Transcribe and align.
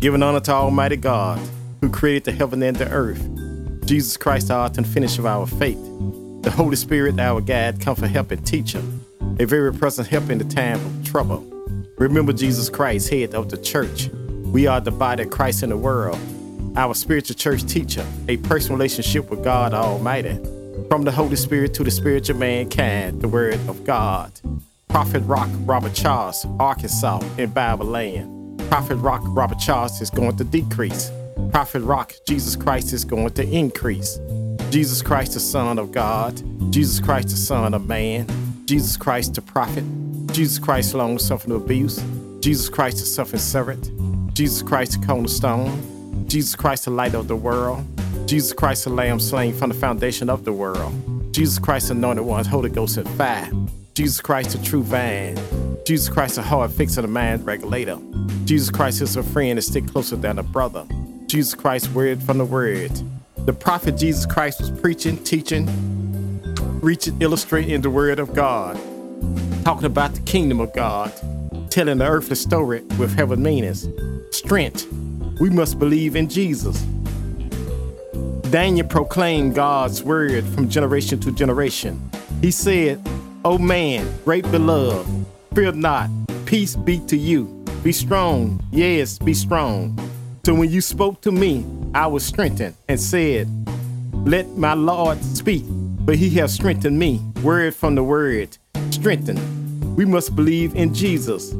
Giving 0.00 0.22
honor 0.22 0.38
to 0.38 0.52
Almighty 0.52 0.94
God, 0.94 1.40
who 1.80 1.90
created 1.90 2.22
the 2.22 2.30
heaven 2.30 2.62
and 2.62 2.76
the 2.76 2.88
earth. 2.88 3.20
Jesus 3.84 4.16
Christ, 4.16 4.46
the 4.46 4.54
author 4.54 4.80
and 4.80 5.04
of 5.04 5.26
our 5.26 5.44
faith. 5.44 5.78
The 6.42 6.52
Holy 6.52 6.76
Spirit, 6.76 7.18
our 7.18 7.40
guide, 7.40 7.80
comfort, 7.80 8.06
help, 8.06 8.30
and 8.30 8.46
teacher. 8.46 8.80
A 9.40 9.44
very 9.44 9.74
present 9.74 10.06
help 10.06 10.30
in 10.30 10.38
the 10.38 10.44
time 10.44 10.78
of 10.86 11.04
trouble. 11.04 11.44
Remember 11.98 12.32
Jesus 12.32 12.68
Christ, 12.68 13.10
head 13.10 13.34
of 13.34 13.48
the 13.48 13.56
church. 13.56 14.08
We 14.44 14.68
are 14.68 14.80
the 14.80 14.92
body 14.92 15.24
of 15.24 15.30
Christ 15.30 15.64
in 15.64 15.70
the 15.70 15.76
world. 15.76 16.18
Our 16.76 16.94
spiritual 16.94 17.34
church 17.34 17.64
teacher, 17.64 18.06
a 18.28 18.36
personal 18.36 18.76
relationship 18.76 19.28
with 19.30 19.42
God 19.42 19.74
Almighty. 19.74 20.38
From 20.88 21.02
the 21.02 21.10
Holy 21.10 21.34
Spirit 21.34 21.74
to 21.74 21.82
the 21.82 21.90
spiritual 21.90 22.36
mankind, 22.36 23.20
the 23.20 23.26
Word 23.26 23.54
of 23.68 23.82
God. 23.82 24.30
Prophet 24.86 25.20
Rock 25.22 25.48
Robert 25.64 25.92
Charles, 25.92 26.46
Arkansas, 26.60 27.20
in 27.36 27.50
Bible 27.50 27.86
land. 27.86 28.37
Prophet 28.68 28.96
Rock 28.96 29.22
Robert 29.24 29.58
Charles 29.58 30.00
is 30.02 30.10
going 30.10 30.36
to 30.36 30.44
decrease. 30.44 31.10
Prophet 31.50 31.80
Rock 31.80 32.12
Jesus 32.26 32.54
Christ 32.54 32.92
is 32.92 33.02
going 33.02 33.30
to 33.30 33.48
increase. 33.48 34.18
Jesus 34.70 35.00
Christ, 35.00 35.32
the 35.32 35.40
Son 35.40 35.78
of 35.78 35.90
God. 35.90 36.42
Jesus 36.70 37.00
Christ, 37.00 37.30
the 37.30 37.36
Son 37.36 37.72
of 37.72 37.86
Man. 37.86 38.26
Jesus 38.66 38.98
Christ, 38.98 39.34
the 39.34 39.40
Prophet. 39.40 39.84
Jesus 40.32 40.58
Christ, 40.58 40.92
long 40.92 41.18
suffering 41.18 41.56
abuse. 41.56 42.04
Jesus 42.40 42.68
Christ, 42.68 42.98
the 42.98 43.06
suffering 43.06 43.40
servant. 43.40 44.34
Jesus 44.34 44.60
Christ, 44.60 45.00
the 45.00 45.06
cornerstone. 45.06 46.26
Jesus 46.28 46.54
Christ, 46.54 46.84
the 46.84 46.90
light 46.90 47.14
of 47.14 47.26
the 47.26 47.36
world. 47.36 47.86
Jesus 48.26 48.52
Christ, 48.52 48.84
the 48.84 48.90
Lamb 48.90 49.18
slain 49.18 49.54
from 49.54 49.70
the 49.70 49.76
foundation 49.76 50.28
of 50.28 50.44
the 50.44 50.52
world. 50.52 50.92
Jesus 51.32 51.58
Christ, 51.58 51.88
the 51.88 51.94
anointed 51.94 52.26
one, 52.26 52.44
Holy 52.44 52.68
Ghost 52.68 52.98
and 52.98 53.08
fire. 53.10 53.50
Jesus 53.94 54.20
Christ, 54.20 54.50
the 54.50 54.62
true 54.62 54.82
vine. 54.82 55.38
Jesus 55.84 56.08
Christ, 56.08 56.36
the 56.36 56.42
heart 56.42 56.70
fixer, 56.70 57.02
the 57.02 57.08
mind 57.08 57.46
regulator. 57.46 57.98
Jesus 58.44 58.70
Christ 58.70 59.00
is 59.02 59.16
a 59.16 59.22
friend 59.22 59.58
that 59.58 59.62
stick 59.62 59.86
closer 59.86 60.16
than 60.16 60.38
a 60.38 60.42
brother. 60.42 60.86
Jesus 61.26 61.54
Christ, 61.54 61.90
word 61.92 62.22
from 62.22 62.38
the 62.38 62.44
word. 62.44 62.90
The 63.46 63.52
prophet 63.52 63.96
Jesus 63.96 64.26
Christ 64.26 64.60
was 64.60 64.70
preaching, 64.70 65.22
teaching, 65.24 65.66
reaching, 66.80 67.20
illustrating 67.20 67.80
the 67.80 67.90
word 67.90 68.18
of 68.18 68.34
God, 68.34 68.78
talking 69.64 69.86
about 69.86 70.14
the 70.14 70.20
kingdom 70.22 70.60
of 70.60 70.72
God, 70.74 71.12
telling 71.70 71.98
the 71.98 72.06
earthly 72.06 72.36
story 72.36 72.82
with 72.98 73.14
heaven 73.14 73.42
meanings. 73.42 73.88
Strength. 74.30 74.86
We 75.40 75.50
must 75.50 75.78
believe 75.78 76.16
in 76.16 76.28
Jesus. 76.28 76.82
Daniel 78.50 78.86
proclaimed 78.86 79.54
God's 79.54 80.02
word 80.02 80.44
from 80.46 80.68
generation 80.68 81.20
to 81.20 81.32
generation. 81.32 82.10
He 82.40 82.50
said, 82.50 83.06
O 83.44 83.58
man, 83.58 84.08
great 84.24 84.50
beloved, 84.50 85.06
fear 85.58 85.72
not, 85.72 86.08
peace 86.46 86.76
be 86.76 87.00
to 87.00 87.16
you. 87.16 87.46
Be 87.82 87.90
strong, 87.90 88.62
yes, 88.70 89.18
be 89.18 89.34
strong. 89.34 89.98
So 90.46 90.54
when 90.54 90.70
you 90.70 90.80
spoke 90.80 91.20
to 91.22 91.32
me, 91.32 91.66
I 91.92 92.06
was 92.06 92.24
strengthened 92.24 92.76
and 92.88 93.00
said, 93.00 93.48
Let 94.24 94.56
my 94.56 94.74
Lord 94.74 95.20
speak, 95.24 95.64
but 95.66 96.14
he 96.14 96.30
has 96.38 96.54
strengthened 96.54 96.96
me. 96.96 97.20
Word 97.42 97.74
from 97.74 97.96
the 97.96 98.04
word, 98.04 98.56
strengthened. 98.90 99.40
We 99.96 100.04
must 100.04 100.36
believe 100.36 100.76
in 100.76 100.94
Jesus. 100.94 101.52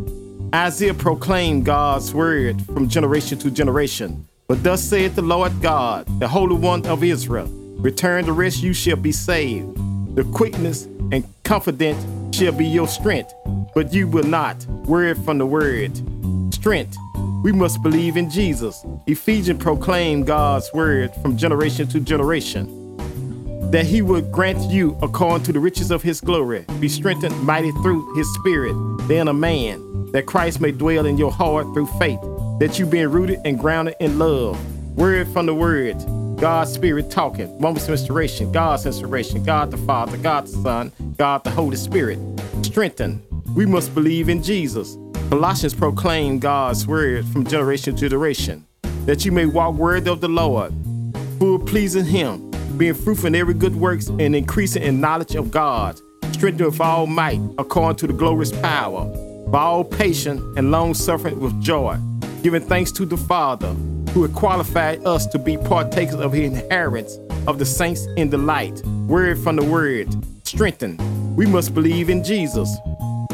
Isaiah 0.55 0.95
proclaimed 0.95 1.65
God's 1.65 2.15
word 2.15 2.63
from 2.67 2.89
generation 2.89 3.37
to 3.41 3.51
generation. 3.51 4.29
But 4.47 4.63
thus 4.63 4.81
saith 4.81 5.17
the 5.17 5.23
Lord 5.23 5.61
God, 5.61 6.07
the 6.21 6.29
Holy 6.29 6.55
One 6.55 6.87
of 6.87 7.03
Israel 7.03 7.49
Return 7.81 8.27
to 8.27 8.33
rest, 8.33 8.63
you 8.63 8.73
shall 8.73 8.97
be 8.97 9.11
saved. 9.11 9.75
The 10.15 10.23
quickness 10.23 10.85
and 11.11 11.25
confidence 11.43 12.05
shall 12.39 12.53
be 12.53 12.67
your 12.67 12.87
strength, 12.87 13.35
but 13.75 13.93
you 13.93 14.07
will 14.07 14.23
not. 14.23 14.65
Word 14.87 15.19
from 15.25 15.39
the 15.39 15.47
word. 15.47 15.91
Strength. 16.55 16.97
We 17.43 17.51
must 17.51 17.83
believe 17.83 18.17
in 18.17 18.31
Jesus. 18.31 18.87
Ephesians 19.09 19.61
proclaim 19.61 20.23
God's 20.23 20.73
word 20.73 21.13
from 21.17 21.37
generation 21.37 21.89
to 21.89 21.99
generation. 21.99 22.97
That 23.73 23.87
he 23.87 24.03
would 24.03 24.31
grant 24.31 24.71
you, 24.71 24.97
according 25.03 25.47
to 25.47 25.53
the 25.53 25.59
riches 25.59 25.91
of 25.91 26.01
his 26.01 26.21
glory, 26.21 26.65
be 26.79 26.89
strengthened 26.89 27.37
mighty 27.43 27.73
through 27.73 28.15
his 28.15 28.33
spirit, 28.35 28.75
then 29.09 29.27
a 29.27 29.35
man, 29.35 30.13
that 30.13 30.27
Christ 30.27 30.61
may 30.61 30.71
dwell 30.71 31.07
in 31.07 31.19
your 31.19 31.33
heart 31.33 31.67
through 31.75 31.87
faith 31.99 32.21
that 32.61 32.79
you 32.79 32.87
being 32.87 33.09
rooted 33.09 33.41
and 33.45 33.59
grounded 33.59 33.97
in 33.99 34.17
love. 34.17 34.57
Word 34.97 35.27
from 35.29 35.47
the 35.47 35.55
word, 35.55 35.97
God's 36.41 36.73
spirit 36.73 37.11
talking, 37.11 37.61
moments 37.61 37.89
of 37.89 37.93
inspiration, 37.93 38.53
God's 38.53 38.87
inspiration, 38.87 39.43
God 39.43 39.73
the 39.73 39.77
Father, 39.77 40.17
God 40.19 40.47
the 40.47 40.63
Son, 40.63 40.93
God 41.17 41.43
the 41.43 41.51
Holy 41.51 41.77
Spirit. 41.77 42.19
Strengthen. 42.63 43.25
We 43.57 43.67
must 43.67 43.93
believe 43.93 44.29
in 44.29 44.43
Jesus. 44.43 44.97
Colossians 45.31 45.75
proclaim 45.75 46.39
God's 46.39 46.87
word 46.87 47.27
from 47.27 47.45
generation 47.45 47.97
to 47.97 48.09
generation, 48.09 48.65
that 49.05 49.25
you 49.25 49.33
may 49.33 49.47
walk 49.47 49.75
worthy 49.75 50.09
of 50.09 50.21
the 50.21 50.29
Lord, 50.29 50.73
full 51.41 51.59
pleasing 51.59 52.05
Him, 52.05 52.53
being 52.77 52.95
fruitful 52.95 53.27
in 53.27 53.35
every 53.35 53.55
good 53.55 53.75
works 53.75 54.07
and 54.07 54.37
increasing 54.37 54.85
in 54.85 55.01
knowledge 55.01 55.35
of 55.35 55.51
God, 55.51 56.01
strengthened 56.31 56.71
with 56.71 56.81
all 56.81 57.09
might 57.09 57.41
according 57.59 57.97
to 57.97 58.07
the 58.07 58.13
glorious 58.13 58.53
power, 58.61 59.05
by 59.49 59.61
all 59.61 59.83
patience 59.83 60.41
and 60.57 60.71
long 60.71 60.95
suffering 60.95 61.41
with 61.41 61.61
joy 61.61 61.99
giving 62.43 62.63
thanks 62.63 62.93
to 62.93 63.05
the 63.05 63.17
Father 63.17 63.75
who 64.09 64.23
had 64.23 64.35
qualified 64.35 65.05
us 65.05 65.27
to 65.27 65.39
be 65.39 65.57
partakers 65.57 66.15
of 66.15 66.33
his 66.33 66.53
inheritance 66.53 67.19
of 67.47 67.59
the 67.59 67.65
saints 67.65 68.07
in 68.17 68.31
the 68.31 68.39
light. 68.39 68.85
Word 69.07 69.39
from 69.39 69.57
the 69.57 69.65
word, 69.65 70.09
strengthen. 70.45 70.97
We 71.37 71.47
must 71.47 71.75
believe 71.75 72.11
in 72.11 72.25
Jesus. 72.25 72.77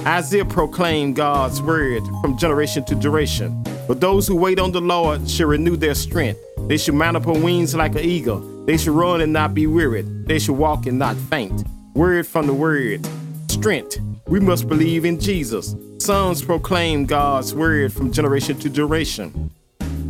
Isaiah 0.06 0.44
proclaimed 0.44 1.16
God's 1.16 1.62
word 1.62 2.02
from 2.20 2.36
generation 2.36 2.84
to 2.84 2.94
generation. 2.94 3.64
But 3.88 4.00
those 4.00 4.26
who 4.26 4.36
wait 4.36 4.58
on 4.58 4.72
the 4.72 4.80
Lord 4.80 5.28
shall 5.28 5.48
renew 5.48 5.76
their 5.76 5.94
strength. 5.94 6.40
They 6.68 6.76
shall 6.76 6.94
mount 6.94 7.16
up 7.16 7.26
on 7.26 7.42
wings 7.42 7.74
like 7.74 7.92
an 7.92 8.04
eagle. 8.04 8.40
They 8.66 8.76
shall 8.76 8.94
run 8.94 9.20
and 9.20 9.32
not 9.32 9.54
be 9.54 9.66
wearied. 9.66 10.26
They 10.26 10.38
shall 10.38 10.54
walk 10.54 10.86
and 10.86 10.98
not 10.98 11.16
faint. 11.16 11.64
Word 11.94 12.26
from 12.26 12.46
the 12.46 12.54
word, 12.54 13.06
strength. 13.48 13.98
We 14.26 14.40
must 14.40 14.68
believe 14.68 15.04
in 15.04 15.20
Jesus. 15.20 15.74
Psalms 15.98 16.42
proclaim 16.42 17.04
God's 17.06 17.54
word 17.54 17.92
from 17.92 18.12
generation 18.12 18.58
to 18.60 18.70
generation. 18.70 19.50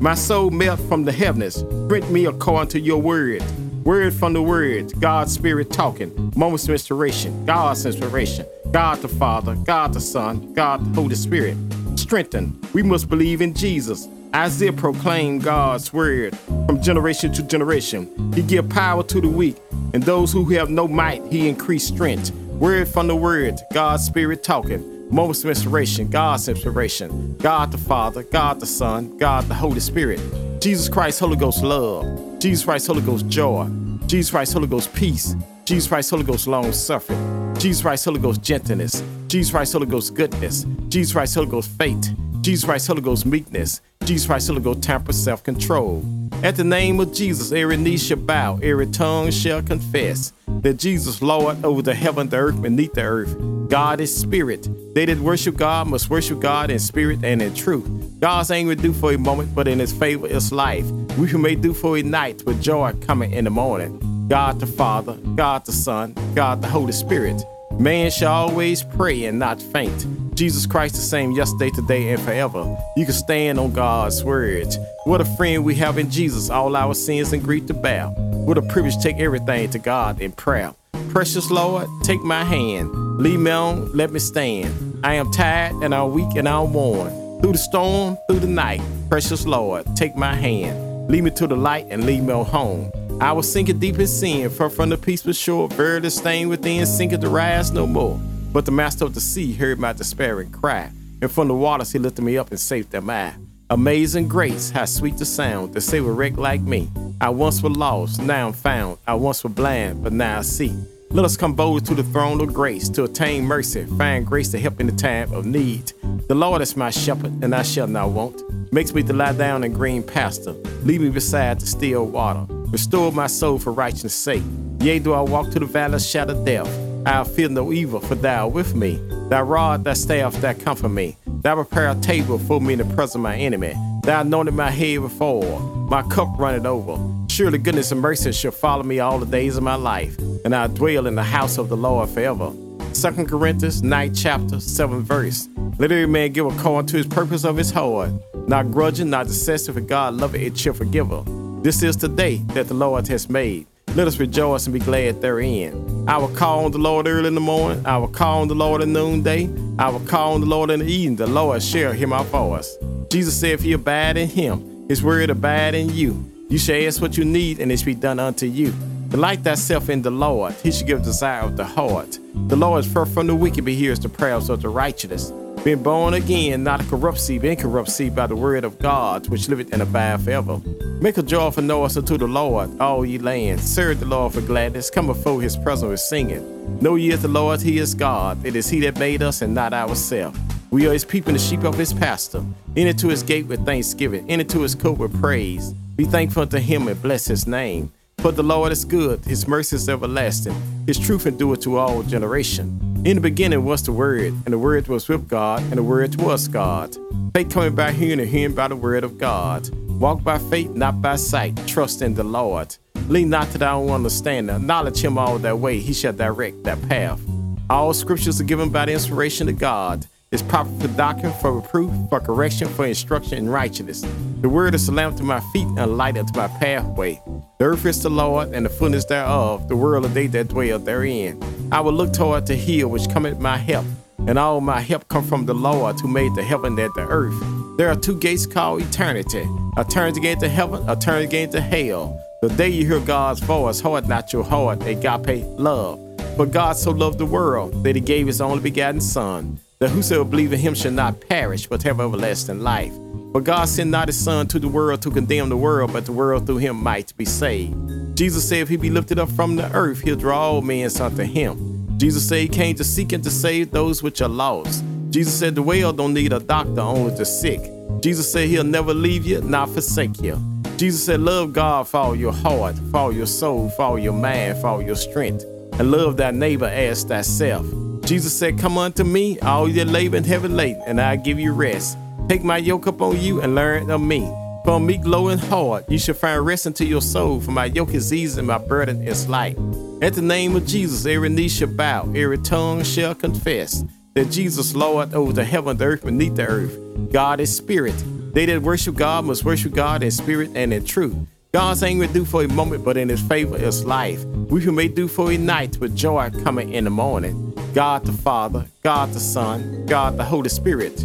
My 0.05 0.15
soul 0.15 0.51
melt 0.51 0.81
from 0.81 1.05
the 1.05 1.13
heavens. 1.13 1.63
Print 1.89 2.11
me 2.11 2.27
according 2.27 2.69
to 2.73 2.79
your 2.79 3.01
word. 3.01 3.43
Word 3.85 4.13
from 4.13 4.35
the 4.35 4.43
word, 4.43 4.93
God's 5.01 5.33
spirit 5.33 5.71
talking. 5.71 6.31
Moments 6.37 6.65
of 6.65 6.73
inspiration, 6.73 7.47
God's 7.47 7.87
inspiration. 7.87 8.45
God 8.71 8.99
the 8.99 9.09
Father, 9.09 9.55
God 9.55 9.95
the 9.95 10.03
Son, 10.03 10.53
God 10.53 10.85
the 10.85 11.01
Holy 11.01 11.15
Spirit. 11.15 11.57
Strengthen. 11.97 12.61
We 12.75 12.83
must 12.83 13.09
believe 13.09 13.41
in 13.41 13.55
Jesus. 13.55 14.07
Isaiah 14.35 14.75
proclaimed 14.75 15.43
God's 15.43 15.91
word 15.91 16.37
from 16.67 16.83
generation 16.83 17.33
to 17.33 17.43
generation. 17.43 18.31
He 18.35 18.43
give 18.43 18.69
power 18.69 19.05
to 19.05 19.23
the 19.23 19.29
weak, 19.29 19.57
and 19.95 20.03
those 20.03 20.31
who 20.31 20.45
have 20.51 20.69
no 20.69 20.87
might, 20.87 21.25
he 21.33 21.49
increase 21.49 21.87
strength. 21.87 22.31
Word 22.61 22.89
from 22.89 23.07
the 23.07 23.17
word, 23.17 23.59
God's 23.73 24.05
spirit 24.05 24.43
talking. 24.43 24.94
Moments 25.11 25.45
of 25.45 25.51
inspiration, 25.51 26.09
God's 26.09 26.49
inspiration. 26.49 27.37
God 27.39 27.71
the 27.71 27.79
Father, 27.79 28.23
God 28.23 28.61
the 28.61 28.67
Son, 28.67 29.17
God 29.19 29.45
the 29.45 29.55
Holy 29.55 29.81
Spirit. 29.81 30.21
Jesus 30.61 30.89
Christ, 30.89 31.21
Holy 31.21 31.37
Ghost 31.37 31.63
love. 31.63 32.39
Jesus 32.39 32.65
Christ, 32.65 32.87
Holy 32.87 33.03
Ghost 33.03 33.29
joy. 33.29 33.69
Jesus 34.07 34.31
Christ, 34.31 34.53
Holy 34.55 34.67
Ghost 34.67 34.93
peace. 34.95 35.37
Jesus 35.65 35.89
Christ, 35.89 36.11
Holy 36.11 36.25
Ghost 36.25 36.47
long 36.47 36.73
suffering. 36.73 37.55
Jesus 37.59 37.83
Christ, 37.83 38.05
Holy 38.05 38.21
Ghost 38.21 38.43
gentleness. 38.43 39.03
Jesus 39.29 39.51
Christ, 39.51 39.73
Holy 39.73 39.87
Ghost 39.87 40.15
goodness. 40.15 40.67
Jesus 40.89 41.13
Christ, 41.13 41.35
Holy 41.35 41.49
Ghost 41.49 41.71
faith. 41.79 42.15
Jesus 42.41 42.65
Christ, 42.65 42.87
Holy 42.87 43.01
Ghost 43.01 43.25
meekness. 43.25 43.81
Jesus 44.05 44.27
Christ, 44.27 44.49
Holy 44.49 44.61
Ghost 44.61 44.83
temper, 44.83 45.13
self 45.13 45.43
control. 45.43 46.05
At 46.43 46.57
the 46.57 46.65
name 46.65 47.01
of 47.01 47.13
Jesus, 47.13 47.53
every 47.53 47.77
knee 47.77 47.97
shall 47.97 48.19
bow, 48.19 48.59
every 48.63 48.87
tongue 48.87 49.31
shall 49.31 49.63
confess 49.63 50.33
that 50.61 50.75
Jesus, 50.75 51.23
Lord, 51.23 51.65
over 51.65 51.81
the 51.81 51.95
heaven, 51.95 52.29
the 52.29 52.37
earth, 52.37 52.61
beneath 52.61 52.93
the 52.93 53.03
earth. 53.03 53.35
God 53.69 54.01
is 54.01 54.15
spirit. 54.15 54.69
They 54.95 55.05
that 55.07 55.19
worship 55.19 55.57
God 55.57 55.89
must 55.89 56.09
worship 56.09 56.39
God 56.39 56.71
in 56.71 56.79
spirit 56.79 57.25
and 57.25 57.43
in 57.43 57.53
truth. 57.53 57.89
God's 58.21 58.53
anger 58.53 58.77
do 58.77 58.93
for 58.93 59.13
a 59.13 59.19
moment, 59.19 59.53
but 59.53 59.67
in 59.67 59.81
his 59.81 59.93
favor 59.93 60.29
is 60.29 60.53
life. 60.53 60.89
We 61.19 61.33
may 61.33 61.57
do 61.57 61.75
for 61.75 61.99
a 61.99 62.03
night 62.03 62.45
with 62.47 62.63
joy 62.63 62.93
coming 63.01 63.33
in 63.33 63.45
the 63.45 63.51
morning. 63.51 63.99
God 64.29 64.61
the 64.61 64.67
Father, 64.67 65.15
God 65.35 65.67
the 65.67 65.73
Son, 65.73 66.15
God 66.37 66.63
the 66.63 66.69
Holy 66.69 66.93
Spirit. 66.93 67.43
Man 67.73 68.09
shall 68.13 68.33
always 68.33 68.85
pray 68.85 69.25
and 69.25 69.37
not 69.37 69.61
faint. 69.61 70.07
Jesus 70.37 70.65
Christ 70.65 70.95
the 70.95 71.01
same 71.01 71.33
yesterday, 71.33 71.71
today, 71.71 72.11
and 72.11 72.23
forever. 72.23 72.77
You 72.97 73.05
can 73.05 73.15
stand 73.15 73.59
on 73.59 73.73
God's 73.73 74.23
words. 74.23 74.79
What 75.05 75.21
a 75.21 75.25
friend 75.25 75.65
we 75.65 75.75
have 75.75 75.99
in 75.99 76.09
Jesus, 76.09 76.51
all 76.51 76.77
our 76.77 76.95
sins 76.95 77.33
and 77.33 77.43
grief 77.43 77.67
to 77.67 77.75
bear. 77.75 78.07
What 78.07 78.59
a 78.59 78.63
privilege 78.63 78.99
take 78.99 79.19
everything 79.19 79.71
to 79.71 79.81
God 79.81 80.21
in 80.21 80.31
prayer. 80.31 80.73
Precious 81.11 81.51
Lord, 81.51 81.89
take 82.05 82.23
my 82.23 82.45
hand. 82.45 83.04
Leave 83.17 83.39
me 83.39 83.51
on, 83.51 83.93
let 83.93 84.11
me 84.11 84.19
stand. 84.19 84.99
I 85.05 85.15
am 85.15 85.31
tired 85.31 85.73
and 85.85 85.95
I'm 85.95 86.11
weak 86.11 86.35
and 86.35 86.49
I'm 86.49 86.73
worn. 86.73 87.11
Through 87.41 87.53
the 87.53 87.59
storm, 87.59 88.19
through 88.29 88.41
the 88.41 88.49
night, 88.49 88.83
precious 89.09 89.47
Lord, 89.47 89.87
take 89.95 90.17
my 90.17 90.35
hand. 90.35 91.09
Lead 91.09 91.23
me 91.23 91.31
to 91.31 91.47
the 91.47 91.55
light 91.55 91.87
and 91.91 92.07
lead 92.07 92.25
me 92.25 92.33
home. 92.33 92.91
I 93.21 93.31
was 93.31 93.51
sinking 93.51 93.79
deep 93.79 94.01
in 94.01 94.09
sin, 94.09 94.51
far 94.51 94.69
from 94.69 94.89
the 94.89 94.99
peaceful 94.99 95.33
shore, 95.33 95.69
verily 95.69 96.11
staying 96.11 96.49
within, 96.49 96.87
sinking 96.87 97.21
to 97.21 97.29
rise 97.29 97.71
no 97.71 97.87
more. 97.87 98.19
But 98.53 98.65
the 98.65 98.73
master 98.73 99.05
of 99.05 99.15
the 99.15 99.21
sea 99.21 99.53
heard 99.53 99.79
my 99.79 99.93
despairing 99.93 100.51
cry, 100.51 100.91
and 101.23 101.31
from 101.31 101.47
the 101.47 101.55
waters 101.55 101.93
he 101.93 102.01
lifted 102.01 102.23
me 102.23 102.37
up 102.37 102.51
and 102.51 102.59
saved 102.59 102.91
them 102.91 103.09
I. 103.11 103.35
Amazing 103.71 104.27
grace, 104.27 104.71
how 104.71 104.87
sweet 104.87 105.19
the 105.19 105.25
sound 105.25 105.75
to 105.75 105.81
save 105.81 106.05
a 106.05 106.11
wreck 106.11 106.37
like 106.37 106.63
me. 106.63 106.91
I 107.21 107.29
once 107.29 107.63
was 107.63 107.77
lost, 107.77 108.21
now 108.21 108.49
I'm 108.49 108.53
found. 108.53 108.99
I 109.07 109.15
once 109.15 109.45
was 109.45 109.53
blind, 109.53 110.03
but 110.03 110.13
now 110.13 110.41
I 110.41 110.43
see. 110.43 110.75
Let 111.15 111.25
us 111.25 111.37
come 111.37 111.55
bold 111.55 111.87
to 111.87 111.95
the 111.95 112.03
throne 112.03 112.41
of 112.41 112.53
grace 112.53 112.89
to 112.89 113.05
attain 113.05 113.45
mercy, 113.45 113.85
find 113.85 114.27
grace 114.27 114.49
to 114.49 114.59
help 114.59 114.81
in 114.81 114.89
the 114.89 114.93
time 114.93 115.33
of 115.33 115.47
need. 115.47 115.93
The 116.27 116.35
Lord 116.35 116.61
is 116.61 116.77
my 116.77 116.91
shepherd, 116.91 117.45
and 117.45 117.55
I 117.55 117.63
shall 117.63 117.87
not 117.87 118.11
want. 118.11 118.43
Makes 118.73 118.93
me 118.95 119.05
to 119.05 119.13
lie 119.13 119.33
down 119.33 119.63
in 119.63 119.73
green 119.73 120.03
pasture, 120.03 120.55
lead 120.83 121.03
me 121.03 121.11
beside 121.11 121.61
the 121.61 121.67
still 121.67 122.05
water. 122.05 122.47
Restore 122.51 123.13
my 123.13 123.29
soul 123.29 123.61
for 123.61 123.73
righteousness' 123.73 124.13
sake. 124.13 124.43
Yea, 124.81 124.99
do 124.99 125.13
I 125.13 125.21
walk 125.21 125.51
to 125.53 125.61
the 125.61 125.67
valley 125.67 125.95
of 125.95 126.03
shadow 126.03 126.45
death, 126.45 126.67
I'll 127.07 127.25
fear 127.25 127.49
no 127.49 127.73
evil, 127.73 128.01
for 128.01 128.17
thou 128.17 128.47
art 128.47 128.53
with 128.53 128.75
me. 128.75 129.01
Thy 129.29 129.41
rod, 129.41 129.85
thy 129.85 129.93
staff, 129.93 130.35
thou 130.41 130.55
comfort 130.55 130.89
me. 130.89 131.17
Thou 131.27 131.55
prepare 131.55 131.91
a 131.91 131.95
table 132.01 132.41
for 132.41 132.61
me 132.61 132.73
in 132.73 132.81
the 132.81 132.87
presence 132.87 133.15
of 133.15 133.21
my 133.21 133.37
enemy. 133.37 133.75
Thou 134.03 134.23
anointed 134.23 134.55
my 134.55 134.71
head 134.73 134.99
with 134.99 135.21
oil. 135.21 135.61
My 135.89 136.03
cup 136.03 136.37
runneth 136.39 136.67
over. 136.67 136.99
Surely 137.29 137.59
goodness 137.59 137.93
and 137.93 138.01
mercy 138.01 138.33
shall 138.33 138.53
follow 138.53 138.83
me 138.83 139.01
all 139.01 139.19
the 139.19 139.27
days 139.27 139.57
of 139.57 139.63
my 139.63 139.75
life, 139.75 140.17
and 140.45 140.55
I'll 140.55 140.69
dwell 140.69 141.07
in 141.07 141.15
the 141.15 141.23
house 141.23 141.59
of 141.59 141.69
the 141.69 141.77
Lord 141.77 142.09
forever. 142.11 142.53
2 142.93 143.25
Corinthians 143.25 143.83
9 143.83 144.15
chapter 144.15 144.61
7 144.61 145.03
verse. 145.03 145.49
Let 145.79 145.91
every 145.91 146.07
man 146.07 146.33
give 146.33 146.47
according 146.47 146.87
to 146.89 146.99
his 146.99 147.07
purpose 147.07 147.45
of 147.45 147.57
his 147.57 147.71
heart, 147.71 148.11
not 148.47 148.71
grudging, 148.71 149.11
not 149.11 149.27
excessive, 149.27 149.75
for 149.75 149.81
God 149.81 150.15
loveth 150.15 150.41
it 150.41 150.75
forgive 150.75 151.09
her. 151.09 151.25
This 151.63 151.83
is 151.83 151.97
the 151.97 152.09
day 152.09 152.37
that 152.49 152.69
the 152.69 152.75
Lord 152.75 153.09
has 153.09 153.29
made. 153.29 153.67
Let 153.95 154.07
us 154.07 154.19
rejoice 154.19 154.67
and 154.67 154.75
be 154.75 154.81
glad 154.81 155.23
therein. 155.23 156.05
I 156.09 156.19
will 156.19 156.29
call 156.29 156.65
on 156.65 156.73
the 156.73 156.79
Lord 156.79 157.07
early 157.07 157.29
in 157.29 157.35
the 157.35 157.41
morning. 157.41 157.85
I 157.87 157.97
will 157.97 158.09
call 158.09 158.43
on 158.43 158.49
the 158.49 158.55
Lord 158.55 158.83
at 158.83 158.89
noonday. 158.89 159.49
I 159.79 159.89
will 159.89 160.01
call 160.01 160.35
on 160.35 160.41
the 160.41 160.47
Lord 160.47 160.71
in 160.71 160.81
the 160.81 160.87
evening. 160.87 161.17
The 161.17 161.27
Lord 161.27 161.63
shall 161.63 161.93
hear 161.93 162.09
my 162.09 162.23
voice. 162.25 162.77
Jesus 163.09 163.39
said, 163.39 163.53
If 163.53 163.65
you 163.65 163.77
abide 163.77 164.17
in 164.17 164.29
him, 164.29 164.89
his 164.89 165.03
word 165.03 165.31
abide 165.31 165.75
in 165.75 165.91
you. 165.91 166.29
You 166.49 166.59
shall 166.59 166.77
ask 166.87 167.01
what 167.01 167.17
you 167.17 167.25
need, 167.25 167.61
and 167.61 167.73
it 167.73 167.79
shall 167.79 167.87
be 167.87 167.95
done 167.95 168.19
unto 168.19 168.47
you. 168.47 168.75
Delight 169.15 169.45
thyself 169.45 169.91
in 169.91 170.03
the 170.03 170.11
Lord. 170.11 170.55
He 170.55 170.73
shall 170.73 170.89
give 170.89 171.05
desire 171.05 171.43
of 171.43 171.57
the 171.57 171.65
heart. 171.65 172.19
The 172.49 172.57
Lord 172.57 172.85
is 172.85 172.93
far 172.93 173.07
from 173.07 173.29
the 173.29 173.35
wicked, 173.37 173.65
but 173.65 173.75
hears 173.75 174.01
the 174.01 174.09
prayers 174.09 174.51
of 174.51 174.61
the 174.61 174.69
righteous. 174.69 175.31
Being 175.63 175.85
born 175.85 176.15
again, 176.15 176.65
not 176.65 176.81
a 176.81 176.85
corrupt 176.85 177.21
seed, 177.21 177.43
but 177.43 177.51
incorrupt 177.51 177.91
seed 177.91 178.17
by 178.17 178.27
the 178.27 178.35
word 178.35 178.65
of 178.65 178.81
God, 178.81 179.29
which 179.29 179.49
liveth 179.49 179.73
and 179.73 179.83
abide 179.83 180.21
forever. 180.23 180.61
Make 181.01 181.17
a 181.17 181.23
joyful 181.23 181.63
noise 181.63 181.97
unto 181.97 182.19
the 182.19 182.27
Lord, 182.27 182.81
all 182.81 183.07
ye 183.07 183.19
lands. 183.19 183.63
Serve 183.63 184.01
the 184.01 184.07
Lord 184.07 184.33
for 184.35 184.41
gladness. 184.41 184.91
Come 184.91 185.07
before 185.07 185.41
his 185.41 185.57
presence 185.57 185.91
with 185.91 186.01
singing. 186.01 186.81
Know 186.81 186.97
ye 186.97 187.11
that 187.11 187.19
the 187.19 187.29
Lord, 187.29 187.63
he 187.63 187.79
is 187.79 187.95
God. 187.95 188.45
It 188.45 188.57
is 188.57 188.69
he 188.69 188.81
that 188.81 188.99
made 188.99 189.23
us 189.23 189.43
and 189.43 189.55
not 189.55 189.73
ourselves. 189.73 190.37
We 190.73 190.89
are 190.89 190.93
his 190.93 191.05
people 191.05 191.29
and 191.29 191.39
the 191.39 191.43
sheep 191.45 191.63
of 191.63 191.79
his 191.79 191.93
pasture. 191.93 192.45
Enter 192.77 192.95
to 192.95 193.09
his 193.11 193.23
gate 193.23 193.47
with 193.47 193.65
thanksgiving. 193.65 194.29
Enter 194.29 194.45
to 194.47 194.63
his 194.63 194.75
court 194.75 194.99
with 194.99 195.21
praise. 195.21 195.73
Be 195.95 196.05
thankful 196.05 196.43
unto 196.43 196.59
him 196.59 196.89
and 196.89 197.01
bless 197.01 197.27
his 197.27 197.47
name. 197.47 197.93
For 198.25 198.33
the 198.33 198.43
Lord 198.43 198.73
is 198.73 198.87
good, 198.87 199.23
his 199.27 199.47
mercy 199.47 199.77
is 199.77 199.87
everlasting, 199.87 200.57
his 200.87 200.99
truth 200.99 201.27
endureth 201.27 201.61
to 201.65 201.77
all 201.77 202.03
generation. 202.03 203.03
In 203.05 203.17
the 203.17 203.21
beginning 203.21 203.67
was 203.67 203.83
the 203.83 203.93
Word, 203.93 204.33
and 204.47 204.47
the 204.47 204.57
Word 204.57 204.89
was 204.89 205.07
with 205.11 205.29
God, 205.29 205.61
and 205.65 205.75
the 205.75 205.83
Word 205.83 206.17
was 206.23 206.49
God. 206.49 206.97
Faith 207.35 207.51
coming 207.51 207.75
by 207.75 207.93
hearing, 207.93 208.21
and 208.21 208.29
hearing 208.31 208.55
by 208.55 208.69
the 208.69 208.77
Word 208.77 209.05
of 209.05 209.19
God. 209.19 209.69
Walk 210.01 210.25
by 210.25 210.39
faith, 210.39 210.71
not 210.71 211.03
by 211.03 211.17
sight. 211.17 211.55
Trust 211.67 212.01
in 212.01 212.15
the 212.15 212.25
Lord. 212.25 212.75
Lean 213.09 213.29
not 213.29 213.51
to 213.51 213.59
thy 213.59 213.73
own 213.73 213.91
understanding. 213.91 214.57
Acknowledge 214.57 215.05
him 215.05 215.19
all 215.19 215.39
that 215.41 215.59
way. 215.59 215.79
He 215.79 215.93
shall 215.93 216.15
direct 216.15 216.65
that 216.65 216.81
path. 216.89 217.21
All 217.69 217.93
scriptures 217.93 218.41
are 218.41 218.45
given 218.45 218.71
by 218.71 218.87
the 218.87 218.93
inspiration 218.93 219.51
of 219.51 219.59
God. 219.59 220.07
It's 220.33 220.41
proper 220.41 220.71
for 220.81 220.89
doctrine, 220.89 221.35
for 221.43 221.53
reproof, 221.53 221.93
for 222.09 222.21
correction, 222.21 222.69
for 222.69 222.87
instruction 222.87 223.37
in 223.37 223.51
righteousness. 223.51 224.03
The 224.45 224.51
word 224.51 224.75
is 224.75 224.87
a 224.91 224.93
mm. 224.93 224.97
lamp 224.97 225.17
to 225.17 225.23
my 225.23 225.41
feet 225.55 225.67
and 225.69 225.79
a 225.79 225.87
light 225.87 226.19
unto 226.19 226.39
my 226.39 226.49
pathway. 226.49 227.19
The 227.59 227.65
earth 227.65 227.87
is 227.87 228.03
the 228.03 228.11
Lord, 228.11 228.53
and 228.53 228.67
the 228.67 228.69
fullness 228.69 229.07
thereof, 229.07 229.69
the 229.69 229.75
world 229.75 230.05
of 230.05 230.13
they 230.13 230.27
that 230.27 230.49
dwell 230.49 230.79
therein. 230.79 231.43
I 231.73 231.81
will 231.81 231.95
look 231.95 232.13
toward 232.13 232.47
the 232.47 232.55
hill 232.55 232.89
which 232.89 233.09
cometh 233.09 233.39
my 233.39 233.57
help, 233.57 233.87
and 234.27 234.39
all 234.39 234.61
my 234.61 234.83
help 234.83 235.09
come 235.09 235.25
from 235.25 235.47
the 235.47 235.55
Lord 235.55 235.99
who 235.99 236.09
made 236.09 236.35
the 236.35 236.43
heaven 236.43 236.79
and 236.79 236.93
the 236.95 237.07
earth. 237.09 237.43
There 237.79 237.89
are 237.89 237.97
two 237.97 238.19
gates 238.19 238.45
called 238.45 238.83
eternity. 238.83 239.49
A 239.79 239.85
turn 239.85 240.15
again 240.15 240.39
to 240.41 240.49
heaven, 240.51 240.87
a 240.91 240.95
turn 240.95 241.23
again 241.23 241.49
to 241.53 241.63
hell. 241.63 242.21
The 242.43 242.51
day 242.51 242.69
you 242.69 242.87
hear 242.87 243.01
God's 243.01 243.41
voice, 243.41 243.81
hold 243.81 244.07
not 244.11 244.35
your 244.35 244.45
heart, 244.45 244.87
agape 244.87 245.43
love. 245.59 245.99
But 246.37 246.53
God 246.53 246.77
so 246.77 246.91
loved 246.91 247.17
the 247.17 247.25
world 247.25 247.83
that 247.83 247.97
he 247.97 248.03
gave 248.03 248.27
his 248.27 248.43
only 248.43 248.61
begotten 248.61 249.01
Son, 249.01 249.59
that 249.79 249.91
whosoever 249.91 250.25
believe 250.25 250.53
in 250.53 250.61
him 250.61 250.75
shall 250.75 250.93
not 250.93 251.21
perish, 251.21 251.67
but 251.67 251.83
have 251.83 252.01
everlasting 252.01 252.61
life. 252.61 252.93
For 253.33 253.41
God 253.41 253.69
sent 253.69 253.91
not 253.91 254.09
his 254.09 254.23
Son 254.23 254.47
to 254.49 254.59
the 254.59 254.69
world 254.69 255.03
to 255.03 255.11
condemn 255.11 255.49
the 255.49 255.57
world, 255.57 255.93
but 255.93 256.07
the 256.07 256.13
world 256.13 256.47
through 256.47 256.59
him 256.59 256.77
might 256.77 257.17
be 257.17 257.25
saved. 257.25 257.75
Jesus 258.17 258.49
said, 258.49 258.59
If 258.59 258.69
he 258.69 258.77
be 258.77 258.91
lifted 258.91 259.19
up 259.19 259.29
from 259.31 259.57
the 259.57 259.71
earth, 259.73 260.03
he'll 260.03 260.17
draw 260.17 260.39
all 260.39 260.63
men 260.63 260.89
unto 261.01 261.25
him. 261.25 261.99
Jesus 261.99 262.29
said 262.29 262.39
he 262.39 262.49
came 262.49 262.77
to 262.77 262.85
seek 262.85 263.13
and 263.13 263.25
to 263.25 263.31
save 263.31 263.71
those 263.71 264.03
which 264.03 264.21
are 264.21 264.29
lost. 264.29 264.85
Jesus 265.11 265.37
said 265.37 265.55
the 265.55 265.63
well 265.63 265.93
don't 265.93 266.15
need 266.15 266.33
a 266.33 266.41
doctor, 266.41 266.81
only 266.81 267.15
the 267.17 267.25
sick. 267.25 267.61
Jesus 268.01 268.31
said 268.31 268.49
he'll 268.49 268.65
never 268.65 268.95
leave 268.95 269.27
you, 269.27 269.41
not 269.41 269.69
forsake 269.69 270.21
you. 270.21 270.41
Jesus 270.77 271.05
said, 271.05 271.21
Love 271.21 271.53
God 271.53 271.89
for 271.89 271.99
all 271.99 272.17
your 272.17 272.33
heart, 272.33 272.77
for 272.91 272.97
all 272.99 273.13
your 273.13 273.27
soul, 273.27 273.71
for 273.71 273.83
all 273.83 273.99
your 273.99 274.13
mind, 274.13 274.59
for 274.59 274.69
all 274.69 274.83
your 274.83 274.97
strength, 274.97 275.45
and 275.79 275.91
love 275.91 276.17
thy 276.17 276.31
neighbor 276.31 276.67
as 276.67 277.05
thyself. 277.05 277.67
Jesus 278.07 278.39
said, 278.39 278.59
Come 278.59 278.77
unto 278.77 279.03
me, 279.03 279.39
all 279.41 279.69
ye 279.69 279.83
labor 279.83 280.19
and 280.19 280.27
heavy 280.27 280.49
laden, 280.49 280.83
and 280.87 281.01
I'll 281.01 281.17
give 281.17 281.41
you 281.41 281.53
rest. 281.53 281.97
Take 282.29 282.45
my 282.45 282.59
yoke 282.59 282.87
upon 282.87 283.21
you 283.21 283.41
and 283.41 283.55
learn 283.55 283.91
of 283.91 284.01
me. 284.01 284.21
For 284.65 284.79
meek, 284.79 285.05
low, 285.05 285.29
and 285.29 285.41
hard, 285.41 285.85
you 285.89 285.99
shall 285.99 286.15
find 286.15 286.45
rest 286.45 286.67
unto 286.67 286.85
your 286.85 287.03
soul. 287.03 287.41
For 287.41 287.51
my 287.51 287.67
yoke 287.67 287.95
is 287.95 288.13
easy 288.13 288.39
and 288.39 288.49
my 288.49 288.59
burden 288.59 289.03
is 289.03 289.29
light. 289.29 289.59
At 290.03 290.15
the 290.15 290.23
name 290.23 290.55
of 290.57 290.67
Jesus, 290.67 291.07
every 291.07 291.29
knee 291.29 291.49
shall 291.49 291.69
bow, 291.69 292.11
every 292.15 292.39
tongue 292.39 292.83
shall 292.83 293.15
confess 293.15 293.85
that 294.15 294.31
Jesus 294.31 294.75
Lord 294.75 295.13
over 295.15 295.33
the 295.33 295.45
heaven, 295.45 295.77
the 295.77 295.85
earth, 295.85 296.05
beneath 296.05 296.37
the 296.37 296.47
earth. 296.47 296.79
God 297.11 297.41
is 297.41 297.55
spirit. 297.55 297.95
They 298.33 298.47
that 298.47 298.63
worship 298.63 298.97
God 298.97 299.25
must 299.25 299.45
worship 299.45 299.75
God 299.75 300.03
in 300.03 300.11
spirit 300.11 300.51
and 300.55 300.73
in 300.73 300.85
truth. 300.85 301.17
God's 301.53 301.83
anger 301.83 302.07
do 302.07 302.25
for 302.25 302.43
a 302.43 302.49
moment, 302.49 302.85
but 302.85 302.97
in 302.97 303.09
his 303.09 303.23
favor 303.23 303.57
is 303.57 303.85
life. 303.85 304.25
We 304.25 304.61
who 304.61 304.73
may 304.73 304.89
do 304.89 305.09
for 305.09 305.31
a 305.31 305.37
night 305.37 305.79
with 305.79 305.97
joy 305.97 306.31
coming 306.43 306.73
in 306.73 306.85
the 306.85 306.91
morning. 306.91 307.54
God 307.75 308.05
the 308.05 308.13
Father, 308.13 308.67
God 308.85 309.13
the 309.13 309.19
Son, 309.19 309.85
God 309.87 310.17
the 310.17 310.23
Holy 310.23 310.49
Spirit. 310.49 311.05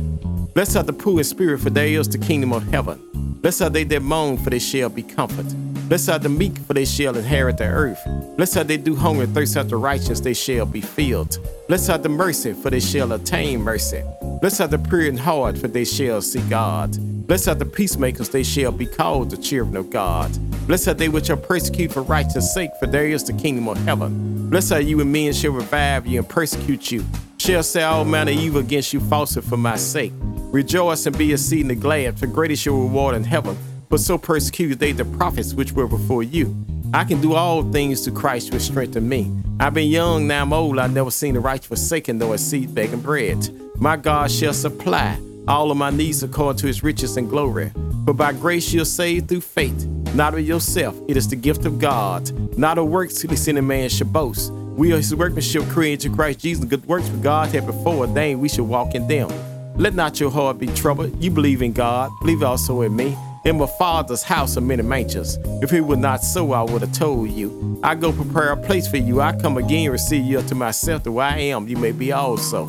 Blessed 0.54 0.76
are 0.76 0.84
the 0.84 0.94
poor 0.94 1.18
in 1.18 1.24
spirit, 1.24 1.62
for 1.62 1.72
theirs 1.72 2.08
is 2.08 2.10
the 2.10 2.20
kingdom 2.20 2.54
of 2.54 2.62
heaven. 2.70 3.00
Blessed 3.42 3.64
are 3.64 3.70
they 3.72 3.84
that 3.86 4.04
mourn, 4.04 4.38
for 4.38 4.52
they 4.52 4.60
shall 4.60 4.90
be 4.90 5.02
comforted. 5.02 5.56
Blessed 5.90 6.10
are 6.10 6.20
the 6.20 6.30
meek, 6.30 6.60
for 6.60 6.76
they 6.76 6.86
shall 6.86 7.18
inherit 7.18 7.58
the 7.58 7.64
earth. 7.64 8.00
Blessed 8.38 8.58
are 8.58 8.64
they 8.64 8.78
do 8.78 8.96
hunger 8.96 9.24
and 9.24 9.34
thirst 9.34 9.58
after 9.58 9.80
righteousness, 9.80 10.20
they 10.20 10.36
shall 10.36 10.68
be 10.68 10.80
filled. 10.80 11.40
Blessed 11.68 11.90
are 11.90 11.98
the 11.98 12.08
mercy, 12.08 12.54
for 12.54 12.70
they 12.70 12.80
shall 12.80 13.14
attain 13.14 13.62
mercy. 13.62 14.04
Blessed 14.40 14.62
are 14.62 14.68
the 14.68 14.78
pure 14.78 15.08
in 15.08 15.18
heart, 15.18 15.58
for 15.58 15.70
they 15.70 15.86
shall 15.86 16.22
see 16.22 16.42
God. 16.50 16.96
Blessed 17.26 17.48
are 17.48 17.56
the 17.56 17.66
peacemakers, 17.66 18.30
they 18.30 18.44
shall 18.44 18.72
be 18.72 18.86
called 18.86 19.32
the 19.32 19.38
children 19.38 19.76
of 19.76 19.90
God. 19.90 20.30
Blessed 20.70 20.88
are 20.90 20.94
they 20.94 21.10
which 21.10 21.32
are 21.32 21.36
persecuted 21.36 21.92
for 21.92 22.04
righteousness' 22.04 22.54
sake, 22.54 22.70
for 22.80 22.86
there 22.86 23.08
is 23.08 23.24
the 23.24 23.34
kingdom 23.34 23.68
of 23.68 23.76
heaven. 23.86 24.52
Blessed 24.52 24.74
are 24.74 24.80
you, 24.80 25.02
and 25.02 25.12
men 25.12 25.34
shall 25.34 25.52
revive 25.52 26.06
you 26.06 26.20
and 26.20 26.30
persecute 26.30 26.92
you, 26.92 27.04
shall 27.40 27.64
say 27.64 27.82
all 27.82 28.06
manner 28.06 28.30
of 28.30 28.38
evil 28.38 28.60
against 28.60 28.94
you 28.94 29.00
falsely 29.00 29.42
for 29.42 29.58
my 29.58 29.76
sake. 29.76 30.14
Rejoice 30.52 31.08
and 31.08 31.18
be 31.18 31.34
exceedingly 31.34 31.74
glad, 31.74 32.20
for 32.20 32.28
great 32.28 32.52
is 32.52 32.64
your 32.64 32.84
reward 32.84 33.16
in 33.16 33.24
heaven. 33.24 33.58
But 33.90 34.00
so 34.00 34.20
persecuted 34.20 34.78
they 34.78 34.92
the 34.92 35.06
prophets 35.06 35.56
which 35.56 35.72
were 35.72 35.88
before 35.88 36.22
you. 36.22 36.56
I 36.94 37.04
can 37.04 37.20
do 37.20 37.34
all 37.34 37.64
things 37.72 38.02
to 38.02 38.12
Christ 38.12 38.54
which 38.54 38.62
strengthen 38.62 39.10
me. 39.10 39.32
I've 39.60 39.74
been 39.74 39.90
young, 39.90 40.28
now 40.28 40.44
I'm 40.44 40.54
old. 40.54 40.78
I've 40.78 40.94
never 40.94 41.10
seen 41.10 41.34
the 41.34 41.40
righteous 41.40 41.66
forsaken, 41.66 42.20
nor 42.20 42.36
a 42.36 42.38
seed 42.38 42.76
begging 42.76 43.02
bread. 43.02 43.50
My 43.78 43.98
God 43.98 44.30
shall 44.30 44.54
supply 44.54 45.20
all 45.48 45.72
of 45.72 45.78
my 45.78 45.90
needs 45.90 46.22
according 46.22 46.60
to 46.60 46.68
his 46.68 46.84
riches 46.84 47.18
and 47.18 47.28
glory. 47.28 47.72
For 48.06 48.14
by 48.14 48.34
grace 48.34 48.72
you're 48.72 48.86
saved 48.86 49.30
through 49.30 49.42
faith, 49.42 49.88
not 50.16 50.34
of 50.34 50.42
yourself. 50.42 50.96
It 51.08 51.18
is 51.18 51.28
the 51.28 51.36
gift 51.36 51.66
of 51.66 51.80
God, 51.80 52.58
not 52.58 52.78
of 52.78 52.88
works, 52.88 53.24
lest 53.26 53.48
any 53.48 53.62
man 53.62 53.90
should 53.90 54.12
boast. 54.12 54.52
We 54.52 54.94
are 54.94 54.98
his 54.98 55.14
workmanship 55.14 55.64
created 55.70 56.08
in 56.08 56.16
Christ 56.16 56.40
Jesus. 56.40 56.66
Good 56.66 56.86
works 56.86 57.10
for 57.10 57.18
God 57.18 57.50
had 57.50 57.66
before 57.66 58.08
ordained 58.08 58.42
we 58.42 58.50
should 58.50 58.64
walk 58.64 58.96
in 58.96 59.08
them. 59.08 59.30
Let 59.76 59.94
not 59.94 60.20
your 60.20 60.32
heart 60.32 60.58
be 60.58 60.68
troubled. 60.68 61.22
You 61.24 61.32
believe 61.32 61.62
in 61.62 61.74
God, 61.74 62.12
believe 62.22 62.44
also 62.44 62.82
in 62.82 62.96
me. 62.96 63.18
In 63.46 63.58
my 63.58 63.68
father's 63.68 64.24
house 64.24 64.58
are 64.58 64.62
many 64.62 64.84
mansions. 64.84 65.38
If 65.62 65.70
he 65.72 65.80
were 65.80 65.96
not 65.96 66.24
so, 66.24 66.52
I 66.52 66.64
would 66.64 66.82
have 66.82 66.92
told 66.92 67.30
you. 67.30 67.80
I 67.84 67.96
go 67.96 68.12
prepare 68.12 68.52
a 68.52 68.58
place 68.58 68.88
for 68.88 68.98
you. 68.98 69.22
I 69.22 69.34
come 69.34 69.58
again, 69.58 69.86
and 69.86 69.94
receive 69.94 70.26
you 70.26 70.40
unto 70.40 70.56
myself, 70.56 71.06
way 71.06 71.26
I 71.26 71.38
am, 71.38 71.68
you 71.68 71.78
may 71.78 71.94
be 71.94 72.12
also. 72.12 72.68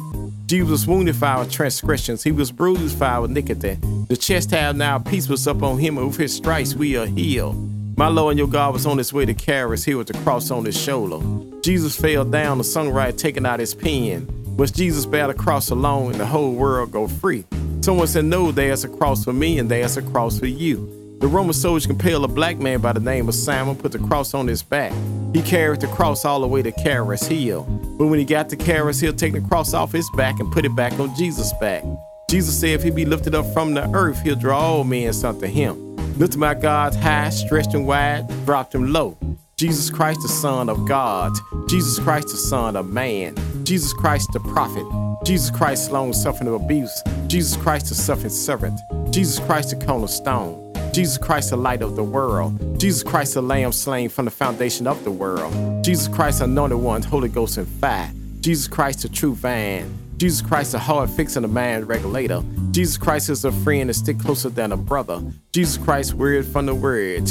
Jesus 0.51 0.69
was 0.69 0.87
wounded 0.89 1.15
for 1.15 1.27
our 1.27 1.45
transgressions, 1.45 2.25
he 2.25 2.33
was 2.33 2.51
bruised 2.51 2.99
for 2.99 3.05
our 3.05 3.27
iniquity. 3.27 3.79
The 4.09 4.17
chest 4.17 4.51
had 4.51 4.75
now 4.75 4.99
peace 4.99 5.29
was 5.29 5.47
upon 5.47 5.79
him, 5.79 5.97
and 5.97 6.09
with 6.09 6.17
his 6.17 6.35
stripes 6.35 6.75
we 6.75 6.97
are 6.97 7.07
healed. 7.07 7.55
My 7.97 8.09
Lord 8.09 8.33
and 8.33 8.39
your 8.41 8.49
God 8.49 8.73
was 8.73 8.85
on 8.85 8.99
his 8.99 9.13
way 9.13 9.25
to 9.27 9.33
carry 9.33 9.75
us 9.75 9.85
here 9.85 9.97
with 9.97 10.09
the 10.09 10.19
cross 10.25 10.51
on 10.51 10.65
his 10.65 10.77
shoulder. 10.77 11.25
Jesus 11.63 11.95
fell 11.95 12.25
down, 12.25 12.59
the 12.59 12.65
songwriter 12.65 13.17
taking 13.17 13.47
out 13.47 13.61
his 13.61 13.77
pen. 13.77 14.29
Must 14.57 14.75
Jesus 14.75 15.07
bear 15.07 15.29
the 15.29 15.35
cross 15.35 15.71
alone 15.71 16.11
and 16.11 16.21
the 16.21 16.27
whole 16.27 16.53
world 16.53 16.91
go 16.91 17.07
free? 17.07 17.45
Someone 17.81 18.09
said, 18.09 18.25
No, 18.25 18.51
there's 18.51 18.83
a 18.83 18.89
cross 18.89 19.23
for 19.23 19.33
me 19.33 19.61
and 19.61 19.71
there's 19.71 19.99
a 19.99 20.03
cross 20.03 20.41
for 20.41 20.47
you. 20.47 21.17
The 21.21 21.29
Roman 21.29 21.53
soldier 21.53 21.87
compelled 21.87 22.25
a 22.25 22.29
black 22.29 22.59
man 22.59 22.81
by 22.81 22.93
the 22.93 22.99
name 22.99 23.29
of 23.29 23.37
Simon, 23.37 23.77
put 23.77 23.93
the 23.93 24.01
cross 24.01 24.35
on 24.35 24.49
his 24.49 24.65
back. 24.65 24.93
He 25.33 25.43
carried 25.43 25.81
the 25.81 25.87
cross 25.89 26.25
all 26.25 26.41
the 26.41 26.49
way 26.49 26.63
to 26.63 26.73
Caris 26.73 27.27
Hill. 27.27 27.63
But 27.99 28.07
when 28.07 28.19
he 28.19 28.25
got 28.25 28.49
to 28.49 28.57
Caris 28.57 29.01
Hill, 29.01 29.13
take 29.13 29.33
the 29.33 29.41
cross 29.41 29.75
off 29.75 29.93
his 29.93 30.09
back 30.17 30.41
and 30.41 30.51
put 30.53 30.65
it 30.65 30.75
back 30.75 30.99
on 30.99 31.15
Jesus' 31.17 31.53
back. 31.61 31.85
Jesus 32.31 32.59
said 32.59 32.71
if 32.71 32.83
he 32.83 32.91
be 32.91 33.05
lifted 33.05 33.35
up 33.35 33.47
from 33.53 33.75
the 33.75 33.89
earth, 33.95 34.21
he'll 34.23 34.37
draw 34.37 34.59
all 34.59 34.85
men 34.85 35.13
unto 35.25 35.47
him. 35.47 35.97
Lifted 36.19 36.39
my 36.39 36.55
God's 36.55 36.97
high, 36.97 37.31
stretched 37.31 37.75
and 37.75 37.87
wide, 37.87 38.27
dropped 38.45 38.75
him 38.75 38.93
low. 38.93 39.17
Jesus 39.57 39.91
Christ, 39.91 40.21
the 40.23 40.29
Son 40.29 40.69
of 40.69 40.89
God. 40.89 41.33
Jesus 41.69 41.99
Christ, 41.99 42.29
the 42.29 42.37
Son 42.37 42.77
of 42.77 42.89
Man. 42.89 43.37
Jesus 43.65 43.93
Christ, 43.93 44.31
the 44.33 44.41
prophet. 44.41 44.85
Jesus 45.25 45.51
Christ, 45.51 45.91
long 45.93 46.13
suffering 46.13 46.49
of 46.49 46.55
abuse. 46.55 47.03
Jesus 47.27 47.57
Christ, 47.57 47.91
the 47.91 47.95
suffering 47.95 48.31
servant. 48.31 48.81
Jesus 49.11 49.39
Christ, 49.39 49.79
the 49.79 49.85
cornerstone. 49.85 50.70
Jesus 50.93 51.19
Christ, 51.19 51.51
the 51.51 51.57
light 51.57 51.83
of 51.83 51.95
the 51.95 52.03
world. 52.03 52.81
Jesus 52.81 53.03
Christ, 53.03 53.35
the 53.35 53.43
lamb 53.43 53.73
slain 53.73 54.09
from 54.09 54.25
the 54.25 54.31
foundation 54.31 54.87
of 54.87 55.03
the 55.05 55.11
world. 55.11 55.85
Jesus 55.85 56.09
Christ, 56.09 56.41
anointed 56.41 56.79
one, 56.79 57.03
Holy 57.03 57.29
Ghost 57.29 57.59
and 57.59 57.69
fire. 57.69 58.11
Jesus 58.41 58.67
Christ, 58.67 59.03
the 59.03 59.09
true 59.09 59.35
vine. 59.35 59.97
Jesus 60.17 60.43
Christ, 60.43 60.73
the 60.73 60.79
heart 60.79 61.09
fixing 61.11 61.43
the 61.43 61.49
man 61.49 61.87
regulator. 61.87 62.43
Jesus 62.73 62.99
Christ 62.99 63.31
is 63.31 63.45
a 63.45 63.53
friend 63.53 63.89
that 63.89 63.95
stick 63.95 64.19
closer 64.19 64.49
than 64.49 64.73
a 64.73 64.77
brother. 64.77 65.23
Jesus 65.53 65.79
Christ, 65.79 66.15
word 66.15 66.45
from 66.45 66.67
the 66.67 66.75
word. 66.75 67.27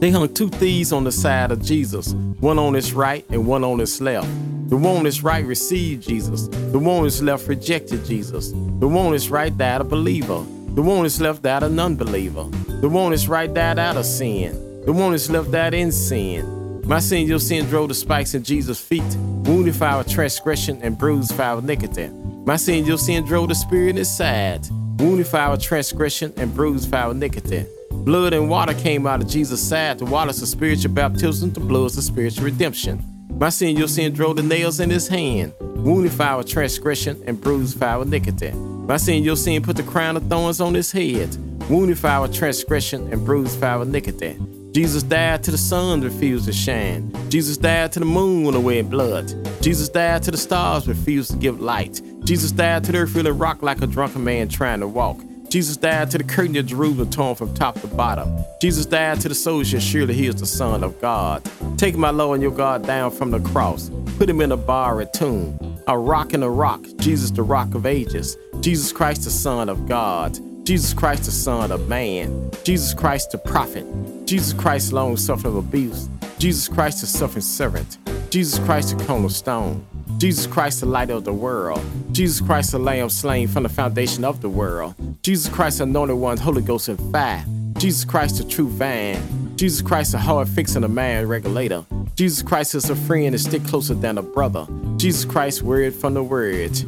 They 0.00 0.10
hung 0.10 0.32
two 0.34 0.48
thieves 0.48 0.92
on 0.92 1.04
the 1.04 1.12
side 1.12 1.52
of 1.52 1.62
Jesus, 1.62 2.12
one 2.40 2.58
on 2.58 2.74
his 2.74 2.92
right 2.92 3.24
and 3.30 3.46
one 3.46 3.62
on 3.62 3.78
his 3.78 4.00
left. 4.00 4.28
The 4.68 4.76
one 4.76 4.96
on 4.96 5.04
his 5.04 5.22
right 5.22 5.44
received 5.44 6.06
Jesus. 6.06 6.48
The 6.48 6.78
one 6.78 6.98
on 6.98 7.04
his 7.04 7.22
left 7.22 7.46
rejected 7.48 8.04
Jesus. 8.04 8.50
The 8.50 8.88
one 8.88 9.06
on 9.06 9.12
his 9.12 9.30
right 9.30 9.56
died 9.56 9.80
a 9.80 9.84
believer. 9.84 10.44
The 10.80 10.86
one 10.86 11.04
is 11.04 11.20
left 11.20 11.44
out 11.44 11.62
an 11.62 11.78
unbeliever. 11.78 12.44
The 12.80 12.88
one 12.88 13.12
is 13.12 13.28
right 13.28 13.54
out 13.54 13.98
of 13.98 14.06
sin. 14.06 14.80
The 14.86 14.94
one 14.94 15.12
is 15.12 15.28
left 15.28 15.52
out 15.52 15.74
in 15.74 15.92
sin. 15.92 16.80
My 16.86 17.00
sin, 17.00 17.26
your 17.26 17.38
sin 17.38 17.66
drove 17.66 17.88
the 17.88 17.94
spikes 17.94 18.32
in 18.32 18.42
Jesus' 18.42 18.80
feet, 18.80 19.04
wounded 19.44 19.76
for 19.76 19.84
our 19.84 20.04
transgression 20.04 20.80
and 20.80 20.96
bruised 20.96 21.34
for 21.34 21.42
our 21.42 21.58
iniquity. 21.58 22.08
My 22.46 22.56
sin, 22.56 22.86
your 22.86 22.96
sin 22.96 23.26
drove 23.26 23.50
the 23.50 23.54
spirit 23.54 23.98
inside, 23.98 24.66
wounded 24.98 25.26
for 25.26 25.36
our 25.36 25.58
transgression 25.58 26.32
and 26.38 26.54
bruised 26.54 26.88
for 26.88 26.96
our 26.96 27.10
iniquity. 27.10 27.66
Blood 27.90 28.32
and 28.32 28.48
water 28.48 28.72
came 28.72 29.06
out 29.06 29.20
of 29.20 29.28
Jesus' 29.28 29.60
side. 29.60 29.98
The 29.98 30.06
water's 30.06 30.40
the 30.40 30.46
spiritual 30.46 30.94
baptism, 30.94 31.52
the 31.52 31.60
blood's 31.60 31.96
the 31.96 32.00
spiritual 32.00 32.46
redemption. 32.46 33.04
My 33.28 33.50
sin, 33.50 33.76
your 33.76 33.88
sin 33.88 34.14
drove 34.14 34.36
the 34.36 34.42
nails 34.42 34.80
in 34.80 34.88
his 34.88 35.08
hand, 35.08 35.52
wounded 35.60 36.12
for 36.12 36.22
our 36.22 36.42
transgression 36.42 37.22
and 37.26 37.38
bruised 37.38 37.78
for 37.78 37.84
our 37.84 38.02
iniquity. 38.04 38.54
My 38.86 38.96
sin, 38.96 39.22
your 39.22 39.36
sin 39.36 39.62
put 39.62 39.76
the 39.76 39.82
crown 39.82 40.16
of 40.16 40.26
thorns 40.28 40.60
on 40.60 40.74
his 40.74 40.90
head, 40.90 41.36
wounded 41.70 41.98
for 41.98 42.08
our 42.08 42.28
transgression 42.28 43.12
and 43.12 43.24
bruised 43.24 43.58
for 43.58 43.66
our 43.66 43.82
iniquity. 43.82 44.38
Jesus 44.72 45.02
died 45.02 45.42
to 45.44 45.50
the 45.50 45.58
sun 45.58 46.00
refused 46.00 46.46
to 46.46 46.52
shine. 46.52 47.12
Jesus 47.28 47.56
died 47.56 47.90
to 47.92 47.98
the 47.98 48.04
moon 48.04 48.44
when 48.44 48.54
away 48.54 48.78
in 48.78 48.88
blood. 48.88 49.32
Jesus 49.60 49.88
died 49.88 50.22
to 50.22 50.30
the 50.30 50.36
stars 50.36 50.86
refused 50.86 51.32
to 51.32 51.36
give 51.36 51.60
light. 51.60 52.00
Jesus 52.24 52.52
died 52.52 52.84
to 52.84 52.92
the 52.92 52.98
earth 52.98 53.12
feeling 53.12 53.36
rock 53.36 53.62
like 53.62 53.82
a 53.82 53.86
drunken 53.86 54.22
man 54.22 54.48
trying 54.48 54.78
to 54.80 54.86
walk. 54.86 55.20
Jesus 55.50 55.76
died 55.76 56.12
to 56.12 56.18
the 56.18 56.24
curtain 56.24 56.56
of 56.56 56.66
Jerusalem 56.66 57.10
torn 57.10 57.34
from 57.34 57.52
top 57.54 57.80
to 57.80 57.88
bottom. 57.88 58.32
Jesus 58.60 58.86
died 58.86 59.20
to 59.22 59.28
the 59.28 59.34
soldier, 59.34 59.80
surely 59.80 60.14
he 60.14 60.28
is 60.28 60.36
the 60.36 60.46
Son 60.46 60.84
of 60.84 61.00
God. 61.00 61.42
Take 61.76 61.96
my 61.96 62.10
Lord 62.10 62.36
and 62.36 62.42
your 62.42 62.52
God 62.52 62.86
down 62.86 63.10
from 63.10 63.32
the 63.32 63.40
cross. 63.40 63.90
Put 64.16 64.30
him 64.30 64.40
in 64.40 64.52
a 64.52 64.56
bar 64.56 65.00
at 65.00 65.12
tomb. 65.12 65.58
A 65.88 65.98
rock 65.98 66.34
in 66.34 66.44
a 66.44 66.50
rock, 66.50 66.84
Jesus 66.98 67.32
the 67.32 67.42
rock 67.42 67.74
of 67.74 67.84
ages. 67.84 68.36
Jesus 68.60 68.92
Christ 68.92 69.24
the 69.24 69.30
Son 69.30 69.68
of 69.68 69.88
God. 69.88 70.38
Jesus 70.66 70.92
Christ 70.92 71.24
the 71.24 71.30
Son 71.30 71.72
of 71.72 71.88
Man. 71.88 72.50
Jesus 72.62 72.92
Christ 72.92 73.30
the 73.32 73.38
prophet. 73.38 73.86
Jesus 74.26 74.52
Christ 74.52 74.92
long 74.92 75.16
suffering 75.16 75.56
of 75.56 75.64
abuse. 75.64 76.08
Jesus 76.38 76.68
Christ 76.68 77.00
the 77.00 77.06
suffering 77.06 77.42
servant. 77.42 77.98
Jesus 78.30 78.58
Christ 78.58 78.96
the 78.96 79.04
cornerstone. 79.04 79.86
Jesus 80.18 80.46
Christ, 80.46 80.80
the 80.80 80.86
light 80.86 81.08
of 81.08 81.24
the 81.24 81.32
world. 81.32 81.82
Jesus 82.12 82.42
Christ, 82.42 82.72
the 82.72 82.78
lamb 82.78 83.08
slain 83.08 83.48
from 83.48 83.62
the 83.62 83.70
foundation 83.70 84.22
of 84.22 84.42
the 84.42 84.50
world. 84.50 84.94
Jesus 85.22 85.50
Christ, 85.50 85.78
the 85.78 85.84
anointed 85.84 86.18
one, 86.18 86.36
Holy 86.36 86.60
Ghost 86.60 86.88
and 86.88 87.00
fire. 87.10 87.42
Jesus 87.78 88.04
Christ, 88.04 88.36
the 88.36 88.44
true 88.44 88.68
vine. 88.68 89.56
Jesus 89.56 89.80
Christ, 89.80 90.12
the 90.12 90.18
heart 90.18 90.46
fixing 90.48 90.84
a 90.84 90.88
man 90.88 91.26
regulator. 91.26 91.86
Jesus 92.16 92.42
Christ 92.42 92.74
is 92.74 92.90
a 92.90 92.96
friend 92.96 93.32
that 93.32 93.38
stick 93.38 93.64
closer 93.64 93.94
than 93.94 94.18
a 94.18 94.22
brother. 94.22 94.66
Jesus 94.98 95.24
Christ, 95.24 95.62
word 95.62 95.94
from 95.94 96.12
the 96.12 96.22
word. 96.22 96.78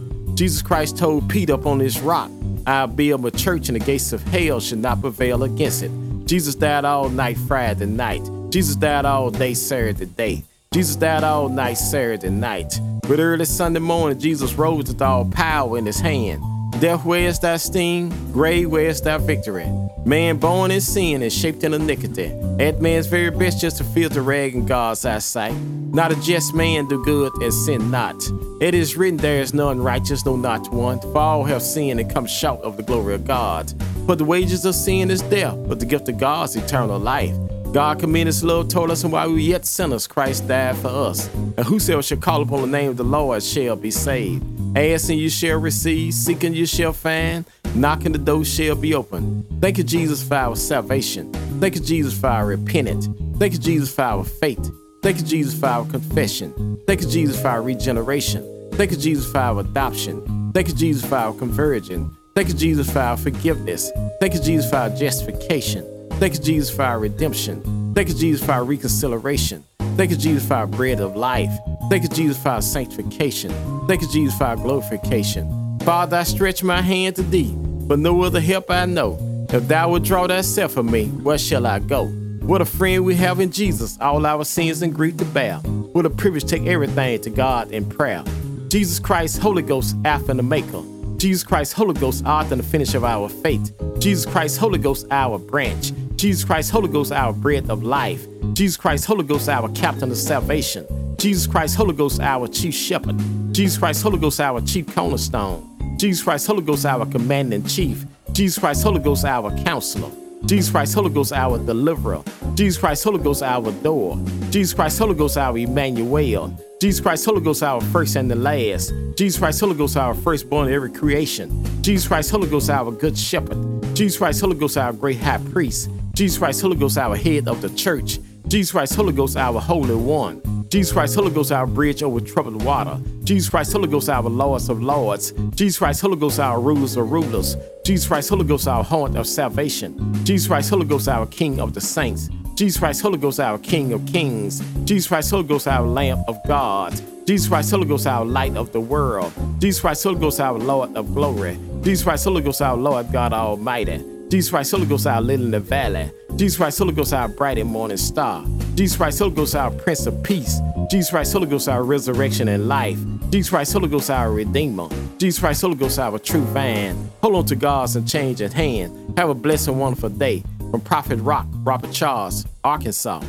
Jesus 0.42 0.60
Christ 0.60 0.98
told 0.98 1.30
Peter 1.30 1.52
up 1.52 1.66
on 1.66 1.78
this 1.78 2.00
rock, 2.00 2.28
I'll 2.66 2.88
build 2.88 3.24
a 3.24 3.30
church 3.30 3.68
and 3.68 3.76
the 3.76 3.84
gates 3.84 4.12
of 4.12 4.24
hell 4.24 4.58
should 4.58 4.80
not 4.80 5.00
prevail 5.00 5.44
against 5.44 5.84
it. 5.84 5.92
Jesus 6.24 6.56
died 6.56 6.84
all 6.84 7.08
night 7.08 7.38
Friday 7.38 7.86
night. 7.86 8.28
Jesus 8.50 8.74
died 8.74 9.04
all 9.04 9.30
day 9.30 9.54
Saturday 9.54 10.04
day. 10.04 10.42
Jesus 10.74 10.96
died 10.96 11.22
all 11.22 11.48
night 11.48 11.74
Saturday 11.74 12.28
night. 12.28 12.76
But 13.02 13.20
early 13.20 13.44
Sunday 13.44 13.78
morning, 13.78 14.18
Jesus 14.18 14.54
rose 14.54 14.88
with 14.88 15.00
all 15.00 15.26
power 15.26 15.78
in 15.78 15.86
his 15.86 16.00
hand. 16.00 16.42
Death, 16.82 17.04
where's 17.04 17.38
thy 17.38 17.58
sting? 17.58 18.08
Grave, 18.32 18.68
where's 18.68 19.00
thy 19.00 19.16
victory? 19.16 19.70
Man 20.04 20.38
born 20.38 20.72
in 20.72 20.80
sin 20.80 21.22
and 21.22 21.32
shaped 21.32 21.62
in 21.62 21.74
iniquity. 21.74 22.32
At 22.58 22.82
man's 22.82 23.06
very 23.06 23.30
best 23.30 23.60
just 23.60 23.76
to 23.76 23.84
feel 23.84 24.08
the 24.08 24.20
rag 24.20 24.56
in 24.56 24.66
God's 24.66 25.04
eyesight. 25.04 25.54
Not 25.54 26.10
a 26.10 26.20
just 26.20 26.54
man 26.56 26.88
do 26.88 27.00
good 27.04 27.32
and 27.40 27.54
sin 27.54 27.92
not. 27.92 28.20
It 28.60 28.74
is 28.74 28.96
written 28.96 29.18
there 29.18 29.40
is 29.40 29.54
none 29.54 29.80
righteous, 29.80 30.26
no 30.26 30.34
not 30.34 30.72
one. 30.72 31.00
For 31.00 31.18
all 31.18 31.44
have 31.44 31.62
sinned 31.62 32.00
and 32.00 32.12
come 32.12 32.26
short 32.26 32.60
of 32.62 32.76
the 32.76 32.82
glory 32.82 33.14
of 33.14 33.28
God. 33.28 33.72
For 34.06 34.16
the 34.16 34.24
wages 34.24 34.64
of 34.64 34.74
sin 34.74 35.08
is 35.08 35.22
death, 35.22 35.56
but 35.68 35.78
the 35.78 35.86
gift 35.86 36.08
of 36.08 36.18
God 36.18 36.48
is 36.48 36.56
eternal 36.56 36.98
life. 36.98 37.36
God 37.72 38.00
commended 38.00 38.26
his 38.26 38.44
love 38.44 38.68
toward 38.68 38.90
us, 38.90 39.02
and 39.02 39.12
while 39.12 39.28
we 39.28 39.32
were 39.32 39.38
yet 39.38 39.64
sinners, 39.64 40.06
Christ 40.06 40.46
died 40.46 40.76
for 40.76 40.88
us. 40.88 41.32
And 41.34 41.60
whosoever 41.60 42.02
shall 42.02 42.18
call 42.18 42.42
upon 42.42 42.60
the 42.60 42.66
name 42.66 42.90
of 42.90 42.98
the 42.98 43.04
Lord 43.04 43.42
shall 43.42 43.76
be 43.76 43.90
saved. 43.90 44.44
Asking 44.76 45.18
you 45.18 45.30
shall 45.30 45.58
receive, 45.58 46.12
seeking 46.12 46.52
you 46.52 46.66
shall 46.66 46.92
find, 46.92 47.46
knocking 47.74 48.12
the 48.12 48.18
door 48.18 48.44
shall 48.44 48.74
be 48.74 48.94
open. 48.94 49.46
Thank 49.58 49.78
you, 49.78 49.84
Jesus, 49.84 50.22
for 50.22 50.34
our 50.34 50.54
salvation. 50.54 51.32
Thank 51.60 51.76
you, 51.76 51.80
Jesus, 51.80 52.18
for 52.18 52.26
our 52.26 52.44
repentance. 52.44 53.08
Thank 53.38 53.54
you, 53.54 53.58
Jesus, 53.58 53.94
for 53.94 54.02
our 54.02 54.24
faith. 54.24 54.70
Thank 55.02 55.16
you, 55.18 55.24
Jesus, 55.24 55.58
for 55.58 55.66
our 55.66 55.86
confession. 55.86 56.78
Thank 56.86 57.00
you, 57.00 57.08
Jesus, 57.08 57.40
for 57.40 57.48
our 57.48 57.62
regeneration. 57.62 58.70
Thank 58.72 58.90
you, 58.90 58.98
Jesus, 58.98 59.30
for 59.32 59.38
our 59.38 59.60
adoption. 59.60 60.52
Thank 60.52 60.68
you, 60.68 60.74
Jesus, 60.74 61.08
for 61.08 61.16
our 61.16 61.32
conversion. 61.32 62.14
Thank 62.34 62.48
you, 62.48 62.54
Jesus, 62.54 62.92
for 62.92 63.00
our 63.00 63.16
forgiveness. 63.16 63.90
Thank 64.20 64.34
you, 64.34 64.40
Jesus, 64.40 64.70
for 64.70 64.76
our 64.76 64.90
justification. 64.90 65.91
Thank 66.22 66.34
you, 66.34 66.40
Jesus, 66.40 66.70
for 66.70 66.82
our 66.82 67.00
redemption. 67.00 67.94
Thank 67.96 68.06
you, 68.06 68.14
Jesus, 68.14 68.46
for 68.46 68.52
our 68.52 68.62
reconciliation. 68.62 69.64
Thank 69.96 70.12
you, 70.12 70.16
Jesus, 70.16 70.46
for 70.46 70.54
our 70.54 70.68
bread 70.68 71.00
of 71.00 71.16
life. 71.16 71.50
Thank 71.90 72.04
you, 72.04 72.08
Jesus, 72.08 72.40
for 72.40 72.50
our 72.50 72.62
sanctification. 72.62 73.50
Thank 73.88 74.02
you, 74.02 74.08
Jesus, 74.08 74.38
for 74.38 74.44
our 74.44 74.54
glorification. 74.54 75.80
Father, 75.80 76.18
I 76.18 76.22
stretch 76.22 76.62
my 76.62 76.80
hand 76.80 77.16
to 77.16 77.24
thee, 77.24 77.52
but 77.56 77.98
no 77.98 78.22
other 78.22 78.40
help 78.40 78.70
I 78.70 78.84
know. 78.84 79.18
If 79.50 79.66
thou 79.66 79.90
wilt 79.90 80.04
draw 80.04 80.28
thyself 80.28 80.74
from 80.74 80.92
me, 80.92 81.06
where 81.06 81.38
shall 81.38 81.66
I 81.66 81.80
go? 81.80 82.06
What 82.06 82.60
a 82.60 82.66
friend 82.66 83.04
we 83.04 83.16
have 83.16 83.40
in 83.40 83.50
Jesus, 83.50 83.98
all 84.00 84.24
our 84.24 84.44
sins 84.44 84.80
and 84.80 84.94
grief 84.94 85.16
to 85.16 85.24
bear. 85.24 85.56
What 85.56 86.06
a 86.06 86.10
privilege 86.10 86.44
take 86.44 86.66
everything 86.66 87.20
to 87.22 87.30
God 87.30 87.72
in 87.72 87.84
prayer. 87.84 88.22
Jesus 88.68 89.00
Christ, 89.00 89.40
Holy 89.40 89.62
Ghost, 89.62 89.96
Alpha 90.04 90.30
and 90.30 90.38
Omega. 90.38 90.84
Jesus 91.16 91.42
Christ, 91.42 91.72
Holy 91.72 91.94
Ghost, 91.94 92.24
author 92.24 92.54
and 92.54 92.62
the 92.62 92.66
finish 92.66 92.94
of 92.94 93.02
our 93.02 93.28
faith. 93.28 93.72
Jesus 93.98 94.26
Christ, 94.26 94.58
Holy 94.58 94.78
Ghost, 94.78 95.06
our 95.10 95.38
branch. 95.38 95.92
Jesus 96.22 96.44
Christ, 96.44 96.70
Holy 96.70 96.86
Ghost, 96.86 97.10
our 97.10 97.32
bread 97.32 97.68
of 97.68 97.82
life. 97.82 98.24
Jesus 98.52 98.76
Christ, 98.76 99.06
Holy 99.06 99.24
Ghost, 99.24 99.48
our 99.48 99.68
captain 99.70 100.08
of 100.08 100.16
salvation. 100.16 100.86
Jesus 101.18 101.48
Christ, 101.48 101.74
Holy 101.74 101.94
Ghost, 101.94 102.20
our 102.20 102.46
chief 102.46 102.76
shepherd. 102.76 103.16
Jesus 103.50 103.76
Christ, 103.76 104.04
Holy 104.04 104.20
Ghost, 104.20 104.38
our 104.38 104.60
chief 104.60 104.86
cornerstone. 104.94 105.68
Jesus 105.98 106.22
Christ, 106.22 106.46
Holy 106.46 106.62
Ghost, 106.62 106.86
our 106.86 107.06
commanding 107.06 107.66
chief. 107.66 108.04
Jesus 108.30 108.56
Christ, 108.56 108.84
Holy 108.84 109.00
Ghost, 109.00 109.24
our 109.24 109.50
counselor. 109.64 110.12
Jesus 110.46 110.70
Christ, 110.70 110.94
Holy 110.94 111.10
Ghost, 111.10 111.32
our 111.32 111.58
deliverer. 111.58 112.22
Jesus 112.54 112.78
Christ, 112.78 113.02
Holy 113.02 113.18
Ghost, 113.18 113.42
our 113.42 113.72
door. 113.82 114.16
Jesus 114.50 114.74
Christ, 114.74 115.00
Holy 115.00 115.16
Ghost, 115.16 115.36
our 115.36 115.58
Emmanuel. 115.58 116.56
Jesus 116.80 117.00
Christ, 117.00 117.24
Holy 117.24 117.40
Ghost, 117.40 117.64
our 117.64 117.80
first 117.80 118.14
and 118.14 118.30
the 118.30 118.36
last. 118.36 118.92
Jesus 119.16 119.40
Christ, 119.40 119.58
Holy 119.58 119.74
Ghost, 119.74 119.96
our 119.96 120.14
firstborn 120.14 120.68
in 120.68 120.74
every 120.74 120.92
creation. 120.92 121.82
Jesus 121.82 122.06
Christ, 122.06 122.30
Holy 122.30 122.48
Ghost, 122.48 122.70
our 122.70 122.92
good 122.92 123.18
shepherd. 123.18 123.58
Jesus 123.96 124.18
Christ, 124.18 124.40
Holy 124.40 124.54
Ghost, 124.54 124.78
our 124.78 124.92
great 124.92 125.18
high 125.18 125.38
priest. 125.50 125.90
Jesus 126.14 126.38
Christ, 126.38 126.60
Holy 126.60 126.76
Ghost, 126.76 126.98
our 126.98 127.16
head 127.16 127.48
of 127.48 127.62
the 127.62 127.70
church. 127.70 128.18
Jesus 128.48 128.72
Christ, 128.72 128.94
Holy 128.94 129.12
Ghost, 129.12 129.36
our 129.36 129.60
Holy 129.60 129.94
One. 129.94 130.42
Jesus 130.68 130.92
Christ, 130.92 131.14
Holy 131.14 131.30
Ghost, 131.30 131.52
our 131.52 131.66
bridge 131.66 132.02
over 132.02 132.20
troubled 132.20 132.62
water. 132.62 132.98
Jesus 133.24 133.48
Christ, 133.48 133.72
Holy 133.72 133.88
Ghost, 133.88 134.08
our 134.08 134.22
lords 134.22 134.68
of 134.68 134.82
lords. 134.82 135.32
Jesus 135.54 135.78
Christ, 135.78 136.00
Holy 136.00 136.16
Ghost, 136.16 136.38
our 136.38 136.60
rulers 136.60 136.96
of 136.96 137.10
rulers. 137.10 137.56
Jesus 137.84 138.06
Christ, 138.06 138.30
Holy 138.30 138.44
Ghost, 138.44 138.68
our 138.68 138.84
horn 138.84 139.16
of 139.16 139.26
salvation. 139.26 140.14
Jesus 140.24 140.48
Christ, 140.48 140.70
Holy 140.70 140.84
Ghost, 140.84 141.08
our 141.08 141.26
King 141.26 141.60
of 141.60 141.72
the 141.72 141.80
saints. 141.80 142.28
Jesus 142.56 142.78
Christ, 142.78 143.00
Holy 143.00 143.18
Ghost, 143.18 143.40
our 143.40 143.58
King 143.58 143.92
of 143.92 144.04
kings. 144.06 144.60
Jesus 144.84 145.08
Christ, 145.08 145.30
Holy 145.30 145.44
Ghost, 145.44 145.66
our 145.66 145.86
Lamb 145.86 146.22
of 146.28 146.38
God. 146.46 146.92
Jesus 147.26 147.48
Christ, 147.48 147.70
Holy 147.70 147.86
Ghost, 147.86 148.06
our 148.06 148.24
light 148.24 148.56
of 148.56 148.72
the 148.72 148.80
world. 148.80 149.32
Jesus 149.60 149.80
Christ, 149.80 150.04
Holy 150.04 150.20
Ghost, 150.20 150.40
our 150.40 150.58
Lord 150.58 150.94
of 150.94 151.14
glory. 151.14 151.58
Jesus 151.82 152.04
Christ, 152.04 152.24
Holy 152.24 152.42
Ghost, 152.42 152.60
our 152.60 152.76
Lord 152.76 153.10
God 153.12 153.32
Almighty. 153.32 154.11
Jesus 154.32 154.48
Christ, 154.48 154.70
Holy 154.70 154.86
Ghost, 154.86 155.06
our 155.06 155.20
lily 155.20 155.44
in 155.44 155.50
the 155.50 155.60
valley. 155.60 156.10
Jesus 156.36 156.56
Christ, 156.56 156.78
Holy 156.78 156.94
Ghost, 156.94 157.12
our 157.12 157.28
bright 157.28 157.58
and 157.58 157.68
morning 157.68 157.98
star. 157.98 158.42
Jesus 158.74 158.96
Christ, 158.96 159.18
Holy 159.18 159.34
Ghost, 159.34 159.54
our 159.54 159.70
Prince 159.70 160.06
of 160.06 160.22
Peace. 160.22 160.58
Jesus 160.90 161.10
Christ, 161.10 161.34
Holy 161.34 161.46
Ghost, 161.46 161.68
our 161.68 161.84
resurrection 161.84 162.48
and 162.48 162.66
life. 162.66 162.98
Jesus 163.28 163.50
Christ, 163.50 163.74
Holy 163.74 163.90
Ghost, 163.90 164.08
our 164.08 164.32
Redeemer. 164.32 164.88
Jesus 165.18 165.38
Christ, 165.38 165.60
Holy 165.60 165.74
Ghost, 165.74 165.98
our 165.98 166.18
true 166.18 166.40
vine. 166.44 167.10
Hold 167.20 167.34
on 167.34 167.44
to 167.44 167.54
God's 167.54 167.94
unchanging 167.94 168.52
hand. 168.52 169.18
Have 169.18 169.28
a 169.28 169.34
blessed 169.34 169.68
and 169.68 169.78
wonderful 169.78 170.08
day. 170.08 170.42
From 170.70 170.80
Prophet 170.80 171.16
Rock, 171.16 171.46
Robert 171.56 171.92
Charles, 171.92 172.46
Arkansas. 172.64 173.20